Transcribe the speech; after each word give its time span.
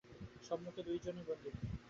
সম্মুখে 0.47 0.81
দুইজন 0.87 1.15
বন্দী। 1.27 1.49